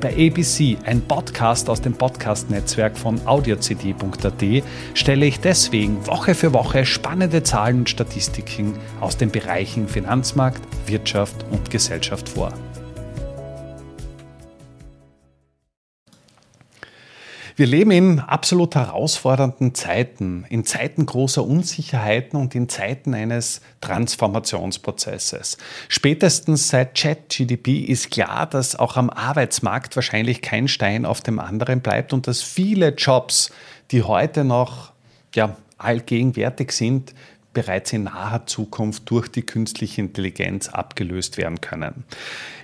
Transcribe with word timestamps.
Bei 0.00 0.12
ABC, 0.12 0.76
ein 0.84 1.00
Podcast 1.00 1.70
aus 1.70 1.80
dem 1.80 1.94
Podcast-Netzwerk 1.94 2.98
von 2.98 3.18
audiocd.at, 3.26 4.62
stelle 4.94 5.26
ich 5.26 5.40
deswegen 5.40 6.06
Woche 6.06 6.34
für 6.34 6.52
Woche 6.52 6.84
spannende 6.84 7.42
Zahlen 7.42 7.78
und 7.78 7.90
Statistiken 7.90 8.74
aus 9.00 9.16
den 9.16 9.30
Bereichen 9.30 9.88
Finanzmarkt, 9.88 10.60
Wirtschaft 10.86 11.46
und 11.50 11.70
Gesellschaft 11.70 12.28
vor. 12.28 12.52
Wir 17.58 17.66
leben 17.66 17.90
in 17.90 18.20
absolut 18.20 18.74
herausfordernden 18.74 19.74
Zeiten, 19.74 20.44
in 20.50 20.66
Zeiten 20.66 21.06
großer 21.06 21.42
Unsicherheiten 21.42 22.38
und 22.38 22.54
in 22.54 22.68
Zeiten 22.68 23.14
eines 23.14 23.62
Transformationsprozesses. 23.80 25.56
Spätestens 25.88 26.68
seit 26.68 26.94
ChatGDP 26.94 27.78
ist 27.78 28.10
klar, 28.10 28.44
dass 28.44 28.76
auch 28.76 28.98
am 28.98 29.08
Arbeitsmarkt 29.08 29.96
wahrscheinlich 29.96 30.42
kein 30.42 30.68
Stein 30.68 31.06
auf 31.06 31.22
dem 31.22 31.40
anderen 31.40 31.80
bleibt 31.80 32.12
und 32.12 32.26
dass 32.26 32.42
viele 32.42 32.90
Jobs, 32.90 33.50
die 33.90 34.02
heute 34.02 34.44
noch 34.44 34.92
ja, 35.34 35.56
allgegenwärtig 35.78 36.72
sind, 36.72 37.14
bereits 37.54 37.90
in 37.94 38.04
naher 38.04 38.44
Zukunft 38.44 39.08
durch 39.08 39.28
die 39.28 39.40
künstliche 39.40 40.02
Intelligenz 40.02 40.68
abgelöst 40.68 41.38
werden 41.38 41.62
können. 41.62 42.04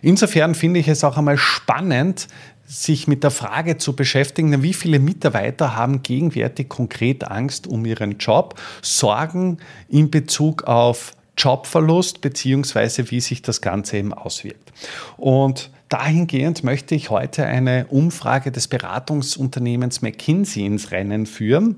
Insofern 0.03 0.55
finde 0.55 0.81
ich 0.81 0.89
es 0.89 1.03
auch 1.03 1.17
einmal 1.17 1.39
spannend, 1.39 2.29
sich 2.73 3.06
mit 3.06 3.23
der 3.23 3.31
Frage 3.31 3.77
zu 3.77 3.95
beschäftigen, 3.95 4.62
wie 4.62 4.73
viele 4.73 4.98
Mitarbeiter 4.98 5.77
haben 5.77 6.03
gegenwärtig 6.03 6.70
konkret 6.70 7.25
Angst 7.25 7.67
um 7.67 7.84
ihren 7.84 8.17
Job, 8.19 8.59
Sorgen 8.81 9.59
in 9.89 10.11
Bezug 10.11 10.62
auf 10.64 11.12
Jobverlust 11.37 12.23
beziehungsweise 12.23 13.11
wie 13.11 13.20
sich 13.20 13.42
das 13.42 13.61
Ganze 13.61 13.98
eben 13.98 14.14
auswirkt. 14.14 14.73
Und 15.19 15.70
dahingehend 15.89 16.64
möchte 16.64 16.95
ich 16.95 17.11
heute 17.11 17.45
eine 17.45 17.89
Umfrage 17.89 18.53
des 18.53 18.69
Beratungsunternehmens 18.69 20.01
McKinsey 20.01 20.64
ins 20.64 20.92
Rennen 20.92 21.27
führen, 21.27 21.77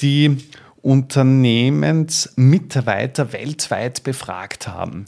die 0.00 0.38
Unternehmensmitarbeiter 0.82 3.32
weltweit 3.32 4.02
befragt 4.02 4.66
haben. 4.68 5.06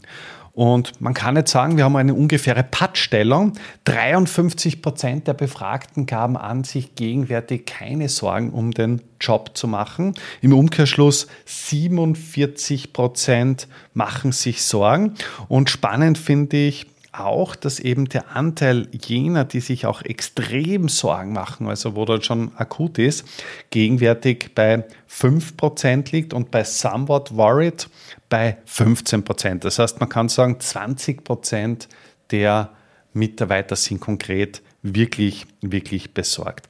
Und 0.57 0.99
man 0.99 1.13
kann 1.13 1.35
jetzt 1.35 1.51
sagen, 1.51 1.77
wir 1.77 1.83
haben 1.83 1.95
eine 1.97 2.15
ungefähre 2.15 2.63
Pattstellung. 2.63 3.53
53 3.83 4.81
Prozent 4.81 5.27
der 5.27 5.35
Befragten 5.35 6.07
gaben 6.07 6.35
an, 6.35 6.63
sich 6.63 6.95
gegenwärtig 6.95 7.67
keine 7.67 8.09
Sorgen 8.09 8.49
um 8.49 8.71
den 8.71 9.03
Job 9.21 9.51
zu 9.53 9.67
machen. 9.67 10.15
Im 10.41 10.53
Umkehrschluss 10.53 11.27
47 11.45 12.91
Prozent 12.91 13.67
machen 13.93 14.31
sich 14.31 14.63
Sorgen. 14.63 15.13
Und 15.47 15.69
spannend 15.69 16.17
finde 16.17 16.57
ich, 16.57 16.87
auch, 17.19 17.55
dass 17.55 17.79
eben 17.79 18.09
der 18.09 18.35
Anteil 18.35 18.87
jener, 18.91 19.45
die 19.45 19.59
sich 19.59 19.85
auch 19.85 20.01
extrem 20.01 20.89
Sorgen 20.89 21.33
machen, 21.33 21.67
also 21.67 21.95
wo 21.95 22.05
das 22.05 22.25
schon 22.25 22.51
akut 22.55 22.97
ist, 22.97 23.25
gegenwärtig 23.69 24.51
bei 24.55 24.85
5% 25.09 26.11
liegt 26.11 26.33
und 26.33 26.51
bei 26.51 26.63
somewhat 26.63 27.35
worried 27.35 27.89
bei 28.29 28.57
15%. 28.67 29.59
Das 29.59 29.79
heißt, 29.79 29.99
man 29.99 30.09
kann 30.09 30.29
sagen, 30.29 30.57
20% 30.59 31.87
der 32.31 32.71
Mitarbeiter 33.13 33.75
sind 33.75 33.99
konkret 33.99 34.61
wirklich, 34.81 35.45
wirklich 35.61 36.13
besorgt. 36.13 36.67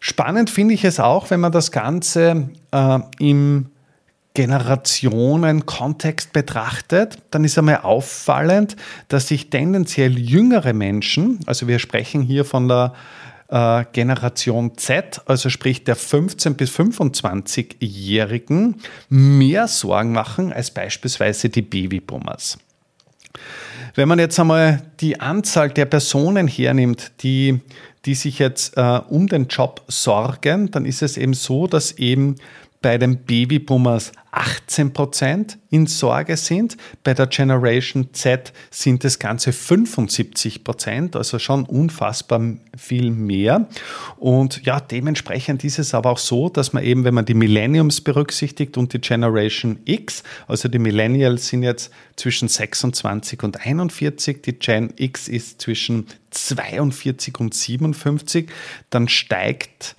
Spannend 0.00 0.50
finde 0.50 0.74
ich 0.74 0.84
es 0.84 0.98
auch, 0.98 1.30
wenn 1.30 1.40
man 1.40 1.52
das 1.52 1.72
Ganze 1.72 2.50
äh, 2.72 2.98
im 3.18 3.66
Generationen-Kontext 4.40 6.32
betrachtet, 6.32 7.18
dann 7.30 7.44
ist 7.44 7.58
einmal 7.58 7.80
auffallend, 7.82 8.74
dass 9.08 9.28
sich 9.28 9.50
tendenziell 9.50 10.18
jüngere 10.18 10.72
Menschen, 10.72 11.40
also 11.44 11.68
wir 11.68 11.78
sprechen 11.78 12.22
hier 12.22 12.46
von 12.46 12.68
der 12.68 12.94
äh, 13.48 13.84
Generation 13.92 14.78
Z, 14.78 15.20
also 15.26 15.50
sprich 15.50 15.84
der 15.84 15.98
15- 15.98 16.54
bis 16.54 16.70
25-Jährigen, 16.70 18.76
mehr 19.10 19.68
Sorgen 19.68 20.12
machen 20.12 20.54
als 20.54 20.70
beispielsweise 20.70 21.50
die 21.50 21.60
Babyboomers. 21.60 22.56
Wenn 23.94 24.08
man 24.08 24.18
jetzt 24.18 24.40
einmal 24.40 24.80
die 25.00 25.20
Anzahl 25.20 25.68
der 25.68 25.84
Personen 25.84 26.48
hernimmt, 26.48 27.12
die, 27.22 27.60
die 28.06 28.14
sich 28.14 28.38
jetzt 28.38 28.78
äh, 28.78 29.00
um 29.06 29.26
den 29.26 29.48
Job 29.48 29.82
sorgen, 29.88 30.70
dann 30.70 30.86
ist 30.86 31.02
es 31.02 31.18
eben 31.18 31.34
so, 31.34 31.66
dass 31.66 31.92
eben 31.92 32.36
bei 32.82 32.96
den 32.96 33.24
Babyboomers 33.24 34.12
18 34.32 34.92
Prozent 34.92 35.58
in 35.70 35.86
Sorge 35.86 36.36
sind. 36.36 36.76
Bei 37.04 37.12
der 37.14 37.26
Generation 37.26 38.08
Z 38.12 38.52
sind 38.70 39.04
es 39.04 39.18
ganze 39.18 39.52
75 39.52 40.64
Prozent, 40.64 41.16
also 41.16 41.38
schon 41.38 41.64
unfassbar 41.64 42.40
viel 42.76 43.10
mehr. 43.10 43.68
Und 44.18 44.64
ja, 44.64 44.80
dementsprechend 44.80 45.62
ist 45.64 45.78
es 45.78 45.94
aber 45.94 46.10
auch 46.10 46.18
so, 46.18 46.48
dass 46.48 46.72
man 46.72 46.84
eben, 46.84 47.04
wenn 47.04 47.14
man 47.14 47.26
die 47.26 47.34
Millenniums 47.34 48.00
berücksichtigt 48.00 48.78
und 48.78 48.92
die 48.94 49.00
Generation 49.00 49.80
X, 49.84 50.22
also 50.48 50.68
die 50.68 50.78
Millennials 50.78 51.48
sind 51.48 51.62
jetzt 51.62 51.90
zwischen 52.16 52.48
26 52.48 53.42
und 53.42 53.66
41, 53.66 54.42
die 54.42 54.58
Gen 54.58 54.94
X 54.96 55.28
ist 55.28 55.60
zwischen 55.60 56.06
42 56.30 57.40
und 57.40 57.52
57, 57.52 58.48
dann 58.88 59.08
steigt 59.08 59.96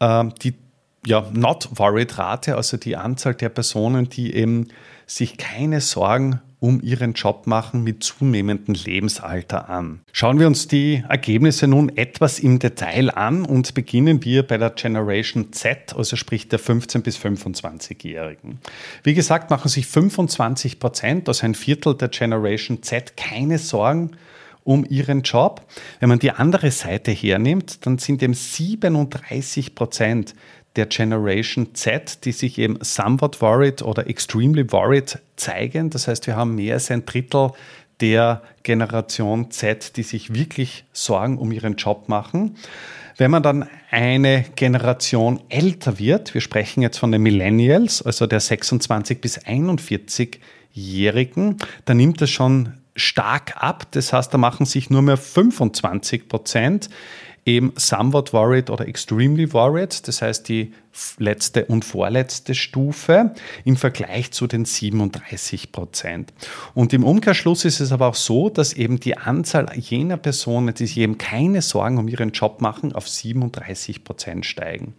äh, 0.00 0.24
die 0.42 0.54
ja, 1.06 1.26
not 1.32 1.68
worried 1.74 2.18
Rate, 2.18 2.56
also 2.56 2.76
die 2.76 2.96
Anzahl 2.96 3.34
der 3.34 3.48
Personen, 3.48 4.08
die 4.08 4.34
eben 4.34 4.68
sich 5.06 5.36
keine 5.36 5.80
Sorgen 5.80 6.40
um 6.58 6.80
ihren 6.82 7.12
Job 7.12 7.46
machen 7.46 7.84
mit 7.84 8.02
zunehmendem 8.02 8.74
Lebensalter 8.74 9.68
an. 9.68 10.00
Schauen 10.12 10.40
wir 10.40 10.46
uns 10.46 10.68
die 10.68 11.04
Ergebnisse 11.08 11.68
nun 11.68 11.94
etwas 11.96 12.38
im 12.38 12.58
Detail 12.58 13.10
an 13.10 13.44
und 13.44 13.74
beginnen 13.74 14.24
wir 14.24 14.42
bei 14.42 14.56
der 14.56 14.70
Generation 14.70 15.52
Z, 15.52 15.94
also 15.96 16.16
sprich 16.16 16.48
der 16.48 16.58
15 16.58 17.02
bis 17.02 17.18
25-Jährigen. 17.18 18.58
Wie 19.02 19.14
gesagt, 19.14 19.50
machen 19.50 19.68
sich 19.68 19.86
25 19.86 20.80
Prozent, 20.80 21.28
also 21.28 21.44
ein 21.44 21.54
Viertel 21.54 21.94
der 21.94 22.08
Generation 22.08 22.82
Z, 22.82 23.16
keine 23.16 23.58
Sorgen 23.58 24.12
um 24.64 24.84
ihren 24.88 25.22
Job. 25.22 25.64
Wenn 26.00 26.08
man 26.08 26.18
die 26.18 26.32
andere 26.32 26.70
Seite 26.72 27.12
hernimmt, 27.12 27.86
dann 27.86 27.98
sind 27.98 28.22
eben 28.22 28.34
37 28.34 29.74
Prozent 29.76 30.34
der 30.76 30.86
Generation 30.86 31.74
Z, 31.74 32.24
die 32.24 32.32
sich 32.32 32.58
eben 32.58 32.78
somewhat 32.80 33.40
worried 33.40 33.82
oder 33.82 34.08
extremely 34.08 34.70
worried 34.70 35.18
zeigen. 35.36 35.90
Das 35.90 36.08
heißt, 36.08 36.26
wir 36.26 36.36
haben 36.36 36.54
mehr 36.54 36.74
als 36.74 36.90
ein 36.90 37.06
Drittel 37.06 37.50
der 38.00 38.42
Generation 38.62 39.50
Z, 39.50 39.96
die 39.96 40.02
sich 40.02 40.34
wirklich 40.34 40.84
Sorgen 40.92 41.38
um 41.38 41.50
ihren 41.52 41.76
Job 41.76 42.08
machen. 42.08 42.56
Wenn 43.16 43.30
man 43.30 43.42
dann 43.42 43.66
eine 43.90 44.44
Generation 44.56 45.40
älter 45.48 45.98
wird, 45.98 46.34
wir 46.34 46.42
sprechen 46.42 46.82
jetzt 46.82 46.98
von 46.98 47.12
den 47.12 47.22
Millennials, 47.22 48.02
also 48.02 48.26
der 48.26 48.40
26 48.40 49.22
bis 49.22 49.38
41-Jährigen, 49.38 51.56
dann 51.86 51.96
nimmt 51.96 52.20
das 52.20 52.28
schon 52.28 52.74
stark 52.94 53.62
ab. 53.62 53.86
Das 53.92 54.12
heißt, 54.12 54.34
da 54.34 54.38
machen 54.38 54.66
sich 54.66 54.90
nur 54.90 55.00
mehr 55.02 55.16
25 55.16 56.28
Prozent 56.28 56.90
eben 57.46 57.72
somewhat 57.76 58.32
worried 58.32 58.70
oder 58.70 58.86
extremely 58.86 59.52
worried, 59.52 60.06
das 60.06 60.20
heißt 60.20 60.48
die 60.48 60.74
letzte 61.18 61.66
und 61.66 61.84
vorletzte 61.84 62.54
Stufe 62.54 63.34
im 63.64 63.76
Vergleich 63.76 64.32
zu 64.32 64.46
den 64.46 64.64
37 64.64 65.70
Prozent. 65.70 66.32
Und 66.74 66.92
im 66.92 67.04
Umkehrschluss 67.04 67.64
ist 67.64 67.80
es 67.80 67.92
aber 67.92 68.08
auch 68.08 68.14
so, 68.14 68.50
dass 68.50 68.72
eben 68.72 68.98
die 68.98 69.16
Anzahl 69.16 69.70
jener 69.76 70.16
Personen, 70.16 70.74
die 70.74 70.86
sich 70.86 70.98
eben 70.98 71.18
keine 71.18 71.62
Sorgen 71.62 71.98
um 71.98 72.08
ihren 72.08 72.32
Job 72.32 72.60
machen, 72.60 72.92
auf 72.92 73.08
37 73.08 74.04
Prozent 74.04 74.46
steigen. 74.46 74.94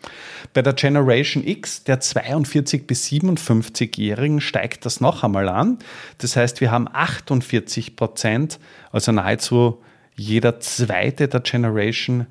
Bei 0.54 0.62
der 0.62 0.74
Generation 0.74 1.46
X, 1.46 1.84
der 1.84 2.00
42 2.00 2.88
bis 2.88 3.08
57-Jährigen, 3.08 4.40
steigt 4.40 4.86
das 4.86 5.02
noch 5.02 5.24
einmal 5.24 5.50
an. 5.50 5.80
Das 6.20 6.36
heißt, 6.36 6.62
wir 6.62 6.72
haben 6.72 6.88
48 6.92 7.96
Prozent, 7.96 8.60
also 8.92 9.12
nahezu 9.12 9.82
jeder 10.18 10.60
zweite 10.60 11.28
der 11.28 11.42
Generation 11.42 12.28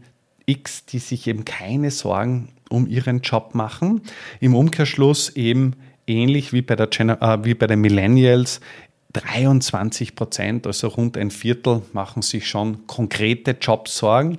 X, 0.46 0.86
die 0.86 0.98
sich 0.98 1.26
eben 1.26 1.44
keine 1.44 1.90
Sorgen 1.90 2.50
um 2.68 2.86
ihren 2.86 3.20
Job 3.20 3.54
machen. 3.54 4.02
Im 4.40 4.54
Umkehrschluss 4.54 5.30
eben 5.30 5.74
ähnlich 6.06 6.52
wie 6.52 6.62
bei, 6.62 6.76
der 6.76 6.88
Gen 6.88 7.10
äh, 7.10 7.44
wie 7.44 7.54
bei 7.54 7.66
den 7.66 7.80
Millennials 7.80 8.60
23 9.12 10.14
Prozent, 10.14 10.66
also 10.66 10.88
rund 10.88 11.16
ein 11.16 11.30
Viertel, 11.30 11.82
machen 11.92 12.22
sich 12.22 12.48
schon 12.48 12.86
konkrete 12.86 13.56
Jobsorgen. 13.60 14.38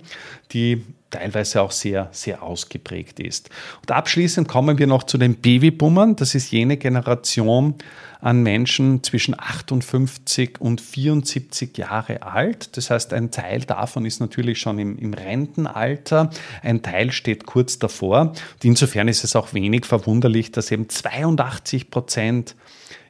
Die 0.51 0.83
teilweise 1.09 1.62
auch 1.62 1.71
sehr, 1.71 2.09
sehr 2.12 2.44
ausgeprägt 2.44 3.19
ist. 3.19 3.50
Und 3.81 3.92
abschließend 3.92 4.48
kommen 4.48 4.77
wir 4.77 4.88
noch 4.88 5.04
zu 5.04 5.18
den 5.18 5.36
Babyboomern. 5.36 6.15
Das 6.15 6.36
ist 6.36 6.51
jene 6.51 6.77
Generation 6.77 7.75
an 8.19 8.44
Menschen 8.44 9.04
zwischen 9.04 9.39
58 9.39 10.59
und 10.59 10.81
74 10.81 11.77
Jahre 11.77 12.24
alt. 12.24 12.75
Das 12.75 12.89
heißt, 12.89 13.13
ein 13.13 13.31
Teil 13.31 13.62
davon 13.62 14.06
ist 14.06 14.19
natürlich 14.19 14.59
schon 14.59 14.80
im, 14.80 14.98
im 14.98 15.13
Rentenalter, 15.13 16.31
ein 16.63 16.81
Teil 16.81 17.12
steht 17.12 17.45
kurz 17.45 17.80
davor. 17.80 18.21
Und 18.21 18.63
insofern 18.63 19.07
ist 19.07 19.24
es 19.24 19.36
auch 19.36 19.53
wenig 19.53 19.86
verwunderlich, 19.86 20.51
dass 20.51 20.71
eben 20.71 20.89
82 20.89 21.89
Prozent 21.89 22.56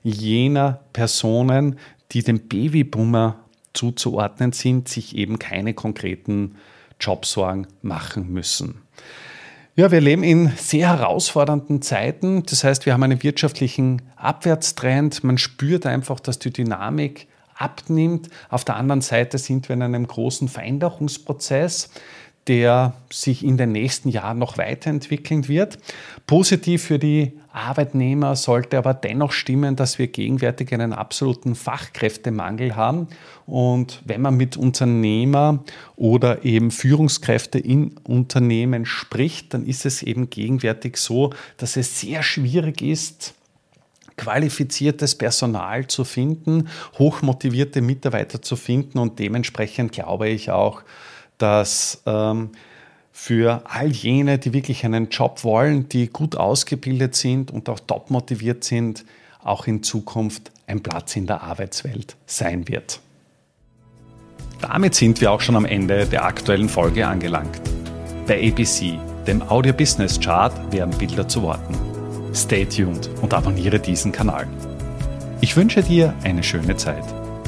jener 0.03 0.81
Personen, 0.93 1.77
die 2.11 2.23
dem 2.23 2.39
Babyboomer 2.39 3.39
zuzuordnen 3.73 4.51
sind, 4.51 4.87
sich 4.87 5.15
eben 5.15 5.39
keine 5.39 5.73
konkreten 5.73 6.55
Jobsorgen 6.99 7.67
machen 7.81 8.31
müssen. 8.31 8.81
Ja, 9.75 9.91
wir 9.91 10.01
leben 10.01 10.23
in 10.23 10.51
sehr 10.57 10.87
herausfordernden 10.87 11.83
Zeiten. 11.83 12.43
Das 12.43 12.63
heißt, 12.63 12.87
wir 12.87 12.93
haben 12.93 13.03
einen 13.03 13.21
wirtschaftlichen 13.21 14.01
Abwärtstrend. 14.15 15.23
Man 15.23 15.37
spürt 15.37 15.85
einfach, 15.85 16.19
dass 16.19 16.39
die 16.39 16.51
Dynamik 16.51 17.27
abnimmt. 17.55 18.29
Auf 18.49 18.65
der 18.65 18.75
anderen 18.75 19.01
Seite 19.01 19.37
sind 19.37 19.69
wir 19.69 19.75
in 19.75 19.83
einem 19.83 20.07
großen 20.07 20.47
Veränderungsprozess 20.47 21.89
der 22.47 22.93
sich 23.11 23.43
in 23.43 23.57
den 23.57 23.71
nächsten 23.71 24.09
Jahren 24.09 24.39
noch 24.39 24.57
weiterentwickeln 24.57 25.47
wird. 25.47 25.77
Positiv 26.25 26.83
für 26.83 26.99
die 26.99 27.33
Arbeitnehmer 27.51 28.35
sollte 28.35 28.77
aber 28.77 28.93
dennoch 28.93 29.31
stimmen, 29.31 29.75
dass 29.75 29.97
wir 29.97 30.07
gegenwärtig 30.07 30.73
einen 30.73 30.93
absoluten 30.93 31.55
Fachkräftemangel 31.55 32.75
haben. 32.75 33.07
Und 33.45 34.01
wenn 34.05 34.21
man 34.21 34.37
mit 34.37 34.57
Unternehmer 34.57 35.63
oder 35.95 36.45
eben 36.45 36.71
Führungskräfte 36.71 37.59
in 37.59 37.97
Unternehmen 38.03 38.85
spricht, 38.85 39.53
dann 39.53 39.65
ist 39.65 39.85
es 39.85 40.03
eben 40.03 40.29
gegenwärtig 40.29 40.97
so, 40.97 41.31
dass 41.57 41.77
es 41.77 41.99
sehr 41.99 42.23
schwierig 42.23 42.81
ist, 42.81 43.33
qualifiziertes 44.17 45.15
Personal 45.15 45.87
zu 45.87 46.03
finden, 46.03 46.69
hochmotivierte 46.97 47.81
Mitarbeiter 47.81 48.41
zu 48.41 48.55
finden 48.55 48.97
und 48.99 49.19
dementsprechend 49.19 49.91
glaube 49.91 50.27
ich 50.29 50.51
auch, 50.51 50.83
dass 51.37 52.01
ähm, 52.05 52.51
für 53.11 53.63
all 53.65 53.87
jene, 53.87 54.37
die 54.37 54.53
wirklich 54.53 54.85
einen 54.85 55.09
Job 55.09 55.43
wollen, 55.43 55.89
die 55.89 56.07
gut 56.07 56.35
ausgebildet 56.35 57.15
sind 57.15 57.51
und 57.51 57.67
auch 57.67 57.79
top 57.79 58.11
motiviert 58.11 58.63
sind, 58.63 59.05
auch 59.43 59.65
in 59.67 59.81
Zukunft 59.81 60.51
ein 60.67 60.81
Platz 60.81 61.15
in 61.15 61.25
der 61.25 61.41
Arbeitswelt 61.41 62.15
sein 62.25 62.67
wird. 62.67 62.99
Damit 64.61 64.95
sind 64.95 65.21
wir 65.21 65.31
auch 65.31 65.41
schon 65.41 65.55
am 65.55 65.65
Ende 65.65 66.05
der 66.05 66.25
aktuellen 66.25 66.69
Folge 66.69 67.07
angelangt. 67.07 67.61
Bei 68.27 68.35
ABC, 68.49 68.99
dem 69.25 69.41
Audio 69.41 69.73
Business 69.73 70.19
Chart, 70.19 70.53
werden 70.71 70.95
Bilder 70.97 71.27
zu 71.27 71.41
Worten. 71.41 71.75
Stay 72.33 72.65
tuned 72.65 73.09
und 73.21 73.33
abonniere 73.33 73.79
diesen 73.79 74.11
Kanal. 74.11 74.47
Ich 75.41 75.55
wünsche 75.55 75.81
dir 75.81 76.13
eine 76.23 76.43
schöne 76.43 76.75
Zeit. 76.75 77.05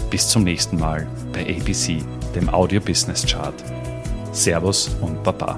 Bis 0.09 0.27
zum 0.27 0.43
nächsten 0.43 0.79
Mal 0.79 1.07
bei 1.33 1.41
ABC, 1.41 2.03
dem 2.35 2.49
Audio 2.49 2.79
Business 2.79 3.25
Chart. 3.25 3.53
Servus 4.31 4.89
und 5.01 5.23
Baba. 5.23 5.57